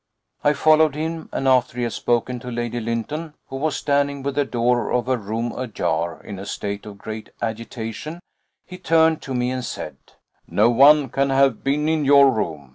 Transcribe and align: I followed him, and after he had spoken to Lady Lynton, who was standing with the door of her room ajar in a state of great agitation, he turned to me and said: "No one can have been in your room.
I 0.43 0.53
followed 0.53 0.95
him, 0.95 1.29
and 1.31 1.47
after 1.47 1.77
he 1.77 1.83
had 1.83 1.93
spoken 1.93 2.39
to 2.39 2.49
Lady 2.49 2.79
Lynton, 2.79 3.35
who 3.49 3.55
was 3.57 3.75
standing 3.75 4.23
with 4.23 4.33
the 4.33 4.45
door 4.45 4.91
of 4.91 5.05
her 5.05 5.15
room 5.15 5.51
ajar 5.55 6.23
in 6.23 6.39
a 6.39 6.45
state 6.47 6.87
of 6.87 6.97
great 6.97 7.29
agitation, 7.39 8.19
he 8.65 8.79
turned 8.79 9.21
to 9.21 9.35
me 9.35 9.51
and 9.51 9.63
said: 9.63 9.97
"No 10.47 10.71
one 10.71 11.09
can 11.09 11.29
have 11.29 11.63
been 11.63 11.87
in 11.87 12.03
your 12.03 12.31
room. 12.31 12.69